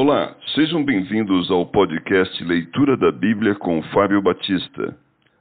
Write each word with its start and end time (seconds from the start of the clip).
Olá, 0.00 0.36
sejam 0.54 0.84
bem-vindos 0.84 1.50
ao 1.50 1.66
podcast 1.66 2.44
Leitura 2.44 2.96
da 2.96 3.10
Bíblia 3.10 3.56
com 3.56 3.82
Fábio 3.92 4.22
Batista. 4.22 4.96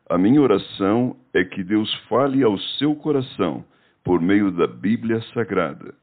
A 0.09 0.17
minha 0.17 0.41
oração 0.41 1.15
é 1.31 1.43
que 1.43 1.63
Deus 1.63 1.93
fale 2.09 2.41
ao 2.41 2.57
seu 2.79 2.95
coração 2.95 3.63
por 4.03 4.19
meio 4.19 4.51
da 4.51 4.65
Bíblia 4.65 5.21
Sagrada. 5.31 5.93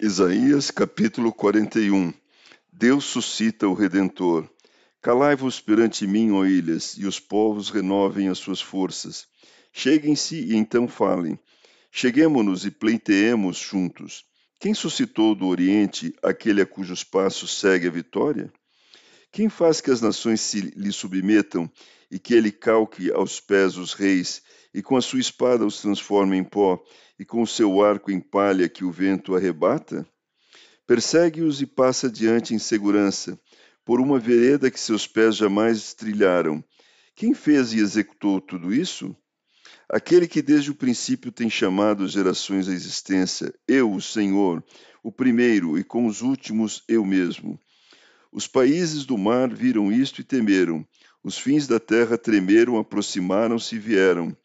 Isaías 0.00 0.72
capítulo 0.72 1.32
41 1.32 2.12
Deus 2.72 3.04
suscita 3.04 3.68
o 3.68 3.74
Redentor. 3.74 4.48
Calai-vos 5.02 5.60
perante 5.60 6.06
mim, 6.06 6.30
ó 6.32 6.44
ilhas, 6.44 6.96
e 6.98 7.06
os 7.06 7.18
povos 7.18 7.70
renovem 7.70 8.28
as 8.28 8.38
suas 8.38 8.60
forças. 8.60 9.26
Cheguem-se 9.72 10.36
e 10.36 10.54
então 10.54 10.86
falem. 10.86 11.38
Cheguemo-nos 11.90 12.66
e 12.66 12.70
pleiteemos 12.70 13.56
juntos. 13.58 14.24
Quem 14.58 14.74
suscitou 14.74 15.34
do 15.34 15.46
Oriente 15.46 16.14
aquele 16.22 16.60
a 16.60 16.66
cujos 16.66 17.02
passos 17.02 17.58
segue 17.58 17.88
a 17.88 17.90
vitória? 17.90 18.52
Quem 19.32 19.48
faz 19.48 19.80
que 19.80 19.90
as 19.90 20.02
nações 20.02 20.42
se 20.42 20.60
lhe 20.60 20.92
submetam 20.92 21.70
e 22.10 22.18
que 22.18 22.34
ele 22.34 22.52
calque 22.52 23.10
aos 23.10 23.40
pés 23.40 23.78
os 23.78 23.94
reis 23.94 24.42
e 24.74 24.82
com 24.82 24.96
a 24.96 25.00
sua 25.00 25.20
espada 25.20 25.64
os 25.64 25.80
transforme 25.80 26.36
em 26.36 26.44
pó 26.44 26.82
e 27.18 27.24
com 27.24 27.40
o 27.40 27.46
seu 27.46 27.82
arco 27.82 28.10
em 28.10 28.20
palha 28.20 28.68
que 28.68 28.84
o 28.84 28.90
vento 28.90 29.34
arrebata? 29.34 30.06
Persegue-os 30.86 31.62
e 31.62 31.66
passa 31.66 32.08
adiante 32.08 32.52
em 32.52 32.58
segurança, 32.58 33.40
por 33.90 34.00
uma 34.00 34.20
vereda 34.20 34.70
que 34.70 34.78
seus 34.78 35.04
pés 35.04 35.34
jamais 35.34 35.92
trilharam. 35.94 36.62
Quem 37.16 37.34
fez 37.34 37.72
e 37.72 37.80
executou 37.80 38.40
tudo 38.40 38.72
isso? 38.72 39.16
Aquele 39.88 40.28
que 40.28 40.40
desde 40.40 40.70
o 40.70 40.76
princípio 40.76 41.32
tem 41.32 41.50
chamado 41.50 42.06
gerações 42.06 42.68
à 42.68 42.72
existência, 42.72 43.52
eu, 43.66 43.92
o 43.92 44.00
Senhor, 44.00 44.62
o 45.02 45.10
primeiro, 45.10 45.76
e 45.76 45.82
com 45.82 46.06
os 46.06 46.22
últimos 46.22 46.84
eu 46.86 47.04
mesmo. 47.04 47.58
Os 48.30 48.46
países 48.46 49.04
do 49.04 49.18
mar 49.18 49.52
viram 49.52 49.90
isto 49.90 50.20
e 50.20 50.24
temeram. 50.24 50.86
Os 51.20 51.36
fins 51.36 51.66
da 51.66 51.80
terra 51.80 52.16
tremeram, 52.16 52.78
aproximaram-se 52.78 53.74
e 53.74 53.80
vieram. 53.80 54.36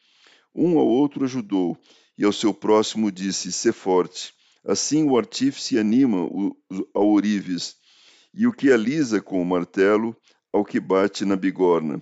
Um 0.55 0.79
ao 0.79 0.87
outro 0.87 1.23
ajudou, 1.23 1.77
e 2.17 2.25
ao 2.25 2.33
seu 2.33 2.51
próximo 2.51 3.11
disse: 3.11 3.51
Sê 3.51 3.71
forte. 3.71 4.33
Assim 4.65 5.03
o 5.03 5.15
artífice 5.15 5.77
anima 5.77 6.27
ao 6.95 7.07
ourives, 7.07 7.75
e 8.35 8.45
o 8.45 8.51
que 8.51 8.71
alisa 8.71 9.21
com 9.21 9.41
o 9.41 9.45
martelo 9.45 10.15
ao 10.51 10.65
que 10.65 10.79
bate 10.79 11.23
na 11.23 11.35
bigorna, 11.35 12.01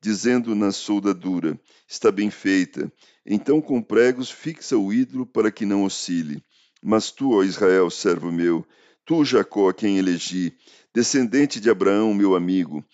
dizendo 0.00 0.54
na 0.54 0.72
soldadura: 0.72 1.58
Está 1.86 2.10
bem 2.10 2.30
feita. 2.30 2.90
Então 3.26 3.60
com 3.60 3.82
pregos 3.82 4.30
fixa 4.30 4.76
o 4.76 4.92
ídolo 4.92 5.26
para 5.26 5.50
que 5.50 5.66
não 5.66 5.84
oscile. 5.84 6.42
Mas 6.82 7.10
tu, 7.10 7.32
ó 7.32 7.42
Israel, 7.42 7.88
servo 7.90 8.30
meu, 8.30 8.66
tu, 9.04 9.24
Jacó, 9.24 9.70
a 9.70 9.74
quem 9.74 9.98
elegi, 9.98 10.54
descendente 10.92 11.60
de 11.60 11.70
Abraão, 11.70 12.12
meu 12.12 12.34
amigo, 12.34 12.84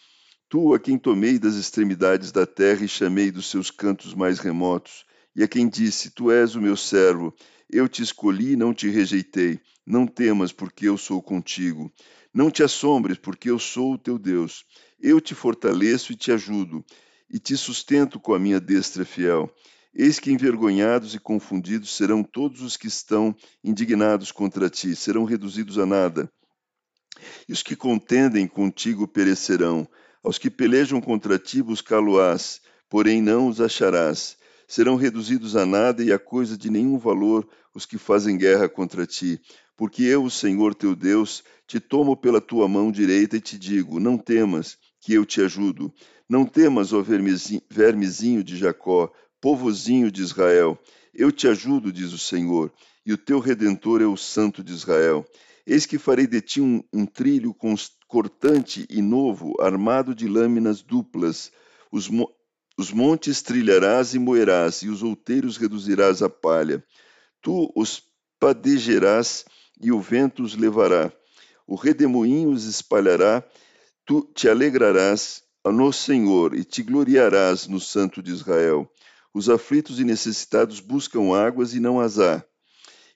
tu 0.48 0.74
a 0.74 0.78
quem 0.78 0.96
tomei 0.96 1.38
das 1.38 1.54
extremidades 1.54 2.30
da 2.30 2.46
terra 2.46 2.84
e 2.84 2.88
chamei 2.88 3.30
dos 3.30 3.50
seus 3.50 3.70
cantos 3.70 4.14
mais 4.14 4.38
remotos, 4.38 5.04
e 5.34 5.42
a 5.42 5.48
quem 5.48 5.68
disse: 5.68 6.10
Tu 6.10 6.30
és 6.30 6.54
o 6.54 6.60
meu 6.60 6.76
servo, 6.76 7.34
eu 7.68 7.88
te 7.88 8.02
escolhi 8.02 8.52
e 8.52 8.56
não 8.56 8.74
te 8.74 8.88
rejeitei. 8.88 9.60
Não 9.86 10.06
temas, 10.06 10.52
porque 10.52 10.88
eu 10.88 10.96
sou 10.96 11.20
contigo. 11.22 11.92
Não 12.32 12.50
te 12.50 12.62
assombres, 12.62 13.18
porque 13.18 13.50
eu 13.50 13.58
sou 13.58 13.94
o 13.94 13.98
teu 13.98 14.18
Deus. 14.18 14.64
Eu 15.00 15.20
te 15.20 15.34
fortaleço 15.34 16.12
e 16.12 16.16
te 16.16 16.30
ajudo, 16.30 16.84
e 17.28 17.38
te 17.38 17.56
sustento 17.56 18.20
com 18.20 18.34
a 18.34 18.38
minha 18.38 18.60
destra 18.60 19.04
fiel. 19.04 19.52
Eis 19.92 20.20
que 20.20 20.30
envergonhados 20.30 21.14
e 21.14 21.18
confundidos 21.18 21.96
serão 21.96 22.22
todos 22.22 22.62
os 22.62 22.76
que 22.76 22.86
estão 22.86 23.34
indignados 23.64 24.30
contra 24.30 24.70
ti, 24.70 24.94
serão 24.94 25.24
reduzidos 25.24 25.78
a 25.78 25.86
nada. 25.86 26.30
E 27.48 27.52
os 27.52 27.62
que 27.62 27.74
contendem 27.74 28.46
contigo 28.46 29.08
perecerão. 29.08 29.88
Aos 30.22 30.38
que 30.38 30.50
pelejam 30.50 31.00
contra 31.00 31.38
ti 31.38 31.62
buscá-lo-ás, 31.62 32.60
porém 32.88 33.20
não 33.20 33.48
os 33.48 33.60
acharás 33.60 34.38
serão 34.70 34.94
reduzidos 34.94 35.56
a 35.56 35.66
nada 35.66 36.00
e 36.00 36.12
a 36.12 36.18
coisa 36.18 36.56
de 36.56 36.70
nenhum 36.70 36.96
valor 36.96 37.44
os 37.74 37.84
que 37.84 37.98
fazem 37.98 38.38
guerra 38.38 38.68
contra 38.68 39.04
ti. 39.04 39.40
Porque 39.76 40.04
eu, 40.04 40.22
o 40.22 40.30
Senhor 40.30 40.76
teu 40.76 40.94
Deus, 40.94 41.42
te 41.66 41.80
tomo 41.80 42.16
pela 42.16 42.40
tua 42.40 42.68
mão 42.68 42.92
direita 42.92 43.36
e 43.36 43.40
te 43.40 43.58
digo: 43.58 43.98
Não 43.98 44.16
temas, 44.16 44.78
que 45.00 45.12
eu 45.12 45.26
te 45.26 45.40
ajudo. 45.40 45.92
Não 46.28 46.46
temas, 46.46 46.92
ó 46.92 47.02
vermezinho 47.02 48.44
de 48.44 48.56
Jacó, 48.56 49.12
povozinho 49.40 50.08
de 50.08 50.22
Israel. 50.22 50.78
Eu 51.12 51.32
te 51.32 51.48
ajudo, 51.48 51.92
diz 51.92 52.12
o 52.12 52.18
Senhor, 52.18 52.72
e 53.04 53.12
o 53.12 53.18
teu 53.18 53.40
redentor 53.40 54.00
é 54.00 54.06
o 54.06 54.16
Santo 54.16 54.62
de 54.62 54.72
Israel. 54.72 55.26
Eis 55.66 55.84
que 55.84 55.98
farei 55.98 56.28
de 56.28 56.40
ti 56.40 56.60
um, 56.60 56.80
um 56.92 57.04
trilho 57.04 57.52
cortante 58.06 58.86
e 58.88 59.02
novo, 59.02 59.60
armado 59.60 60.14
de 60.14 60.28
lâminas 60.28 60.80
duplas. 60.80 61.50
Os, 61.90 62.08
os 62.80 62.90
montes 62.90 63.42
trilharás 63.42 64.14
e 64.14 64.18
moerás, 64.18 64.80
e 64.82 64.88
os 64.88 65.02
outeiros 65.02 65.58
reduzirás 65.58 66.22
a 66.22 66.30
palha. 66.30 66.82
Tu 67.42 67.70
os 67.76 68.02
padegerás, 68.38 69.44
e 69.78 69.92
o 69.92 70.00
vento 70.00 70.42
os 70.42 70.56
levará. 70.56 71.12
O 71.66 71.74
redemoinho 71.74 72.48
os 72.48 72.64
espalhará, 72.64 73.44
tu 74.06 74.22
te 74.34 74.48
alegrarás 74.48 75.42
no 75.62 75.92
Senhor, 75.92 76.54
e 76.54 76.64
te 76.64 76.82
gloriarás 76.82 77.68
no 77.68 77.78
Santo 77.78 78.22
de 78.22 78.30
Israel. 78.32 78.90
Os 79.34 79.50
aflitos 79.50 80.00
e 80.00 80.04
necessitados 80.04 80.80
buscam 80.80 81.34
águas 81.34 81.74
e 81.74 81.80
não 81.80 82.00
as 82.00 82.18
há, 82.18 82.42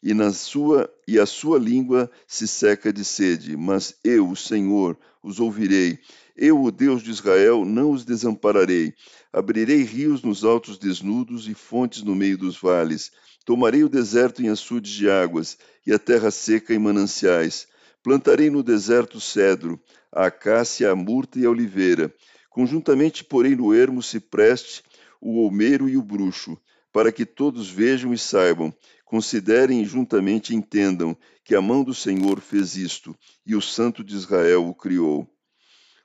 e 0.05 0.15
na 0.15 0.33
sua 0.33 0.89
e 1.09 1.19
a 1.19 1.27
sua 1.27 1.59
língua 1.59 2.09
se 2.29 2.47
seca 2.47 2.93
de 2.93 3.05
sede, 3.05 3.57
mas 3.57 3.97
eu, 4.05 4.31
o 4.31 4.37
Senhor, 4.37 4.97
os 5.21 5.41
ouvirei 5.41 5.99
eu, 6.37 6.61
o 6.61 6.71
Deus 6.73 7.01
de 7.03 7.11
Israel, 7.11 7.65
não 7.65 7.93
os 7.93 8.05
desampararei. 8.05 8.93
Abrirei 9.33 9.83
rios 9.83 10.23
nos 10.23 10.45
altos 10.45 10.79
desnudos 10.79 11.49
e 11.49 11.55
fontes 11.55 12.03
no 12.03 12.15
meio 12.15 12.37
dos 12.37 12.61
vales. 12.61 13.13
Tomarei 13.45 13.85
o 13.85 13.89
deserto 13.89 14.43
em 14.43 14.49
açudes 14.49 14.93
de 14.93 15.09
águas 15.09 15.57
e 15.87 15.93
a 15.93 15.99
terra 15.99 16.33
seca 16.33 16.75
em 16.75 16.79
mananciais. 16.79 17.69
Plantarei 18.03 18.51
no 18.51 18.65
deserto 18.65 19.21
cedro, 19.21 19.81
a 20.11 20.27
acácia, 20.27 20.91
a 20.91 20.97
murta 20.97 21.39
e 21.39 21.47
a 21.47 21.51
oliveira. 21.51 22.13
Conjuntamente 22.51 23.23
porei 23.23 23.55
no 23.55 23.73
ermo 23.73 24.03
cipreste, 24.03 24.83
o 25.21 25.39
olmeiro 25.39 25.89
e 25.89 25.97
o 25.97 26.03
bruxo, 26.03 26.59
para 26.95 27.13
que 27.13 27.27
todos 27.27 27.69
vejam 27.69 28.15
e 28.15 28.19
saibam, 28.19 28.73
considerem 29.05 29.83
e 29.83 29.85
juntamente 29.85 30.55
entendam 30.55 31.15
que 31.45 31.55
a 31.55 31.61
mão 31.61 31.85
do 31.85 31.93
Senhor 31.93 32.41
fez 32.41 32.75
isto, 32.75 33.15
e 33.45 33.55
o 33.55 33.61
Santo 33.61 34.03
de 34.03 34.15
Israel 34.15 34.67
o 34.67 34.75
criou 34.75 35.29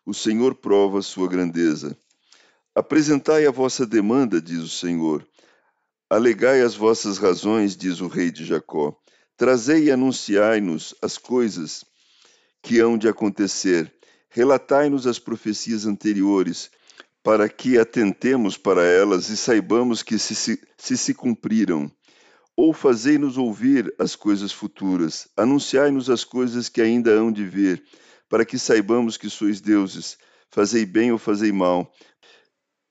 o 0.09 0.13
Senhor 0.13 0.55
prova 0.55 1.03
sua 1.03 1.27
grandeza. 1.27 1.95
Apresentai 2.73 3.45
a 3.45 3.51
vossa 3.51 3.85
demanda, 3.85 4.41
diz 4.41 4.57
o 4.57 4.67
Senhor. 4.67 5.23
Alegai 6.09 6.63
as 6.63 6.73
vossas 6.73 7.19
razões, 7.19 7.77
diz 7.77 8.01
o 8.01 8.07
rei 8.07 8.31
de 8.31 8.43
Jacó. 8.43 8.99
Trazei 9.37 9.83
e 9.83 9.91
anunciai-nos 9.91 10.95
as 10.99 11.19
coisas 11.19 11.85
que 12.59 12.79
hão 12.79 12.97
de 12.97 13.07
acontecer. 13.07 13.93
Relatai-nos 14.31 15.05
as 15.05 15.19
profecias 15.19 15.85
anteriores, 15.85 16.71
para 17.29 17.47
que 17.47 17.77
atentemos 17.77 18.57
para 18.57 18.83
elas 18.83 19.29
e 19.29 19.37
saibamos 19.37 20.01
que 20.01 20.17
se 20.17 20.33
se, 20.33 20.59
se, 20.75 20.97
se 20.97 21.13
cumpriram. 21.13 21.91
Ou 22.57 22.73
fazei-nos 22.73 23.37
ouvir 23.37 23.93
as 23.99 24.15
coisas 24.15 24.51
futuras, 24.51 25.27
anunciai-nos 25.37 26.09
as 26.09 26.23
coisas 26.23 26.69
que 26.69 26.81
ainda 26.81 27.11
hão 27.11 27.31
de 27.31 27.45
vir 27.45 27.83
para 28.27 28.43
que 28.43 28.57
saibamos 28.57 29.15
que 29.15 29.29
sois 29.29 29.61
deuses, 29.61 30.17
fazei 30.49 30.87
bem 30.87 31.11
ou 31.11 31.19
fazei 31.19 31.51
mal, 31.51 31.93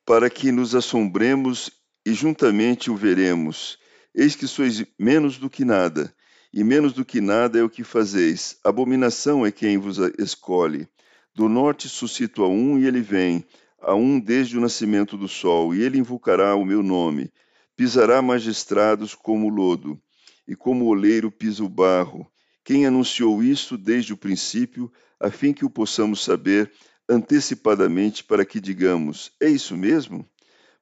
para 0.06 0.30
que 0.30 0.52
nos 0.52 0.72
assombremos 0.72 1.68
e 2.06 2.14
juntamente 2.14 2.92
o 2.92 2.96
veremos. 2.96 3.76
Eis 4.14 4.36
que 4.36 4.46
sois 4.46 4.84
menos 4.96 5.36
do 5.36 5.50
que 5.50 5.64
nada, 5.64 6.14
e 6.54 6.62
menos 6.62 6.92
do 6.92 7.04
que 7.04 7.20
nada 7.20 7.58
é 7.58 7.64
o 7.64 7.68
que 7.68 7.82
fazeis. 7.82 8.56
Abominação 8.62 9.44
é 9.44 9.50
quem 9.50 9.78
vos 9.78 9.98
escolhe. 10.16 10.86
Do 11.34 11.48
norte 11.48 11.88
suscito 11.88 12.44
a 12.44 12.48
um 12.48 12.78
e 12.78 12.86
ele 12.86 13.00
vem, 13.00 13.44
a 13.80 13.94
um 13.94 14.18
desde 14.18 14.58
o 14.58 14.60
nascimento 14.60 15.16
do 15.16 15.28
sol, 15.28 15.74
e 15.74 15.82
ele 15.82 15.98
invocará 15.98 16.54
o 16.54 16.64
meu 16.64 16.82
nome. 16.82 17.30
Pisará 17.76 18.20
magistrados 18.20 19.14
como 19.14 19.48
lodo, 19.48 20.00
e 20.46 20.56
como 20.56 20.86
oleiro 20.86 21.30
pisa 21.30 21.62
o 21.62 21.68
barro. 21.68 22.26
Quem 22.64 22.86
anunciou 22.86 23.42
isso 23.42 23.78
desde 23.78 24.12
o 24.12 24.16
princípio, 24.16 24.92
a 25.20 25.30
fim 25.30 25.52
que 25.52 25.64
o 25.64 25.70
possamos 25.70 26.22
saber 26.22 26.70
antecipadamente 27.08 28.22
para 28.22 28.44
que 28.44 28.60
digamos: 28.60 29.32
é 29.40 29.48
isso 29.48 29.76
mesmo? 29.76 30.28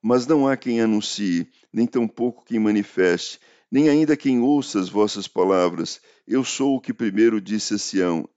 Mas 0.02 0.26
não 0.26 0.46
há 0.46 0.56
quem 0.56 0.80
anuncie, 0.80 1.48
nem 1.72 1.86
tampouco 1.86 2.44
quem 2.44 2.58
manifeste, 2.58 3.38
nem 3.70 3.88
ainda 3.88 4.16
quem 4.16 4.40
ouça 4.40 4.80
as 4.80 4.88
vossas 4.88 5.28
palavras. 5.28 6.00
Eu 6.26 6.44
sou 6.44 6.76
o 6.76 6.80
que 6.80 6.92
primeiro 6.92 7.40
disse 7.40 7.74
a 7.74 7.78
Sião: 7.78 8.28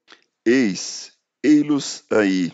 Eis, 0.46 1.12
ei-los 1.44 2.04
aí. 2.12 2.52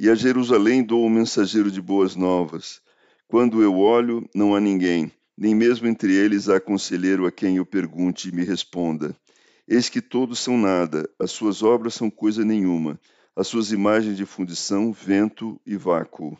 E 0.00 0.08
a 0.08 0.14
Jerusalém 0.14 0.84
dou 0.84 1.04
o 1.04 1.10
mensageiro 1.10 1.72
de 1.72 1.82
boas 1.82 2.14
novas. 2.14 2.80
Quando 3.26 3.60
eu 3.60 3.76
olho, 3.76 4.30
não 4.32 4.54
há 4.54 4.60
ninguém, 4.60 5.10
nem 5.36 5.56
mesmo 5.56 5.88
entre 5.88 6.14
eles 6.14 6.48
há 6.48 6.60
conselheiro 6.60 7.26
a 7.26 7.32
quem 7.32 7.56
eu 7.56 7.66
pergunte 7.66 8.28
e 8.28 8.32
me 8.32 8.44
responda. 8.44 9.16
Eis 9.66 9.88
que 9.88 10.00
todos 10.00 10.38
são 10.38 10.56
nada, 10.56 11.10
as 11.18 11.32
suas 11.32 11.64
obras 11.64 11.94
são 11.94 12.08
coisa 12.08 12.44
nenhuma, 12.44 12.98
as 13.34 13.48
suas 13.48 13.72
imagens 13.72 14.16
de 14.16 14.24
fundição, 14.24 14.92
vento 14.92 15.60
e 15.66 15.76
vácuo. 15.76 16.38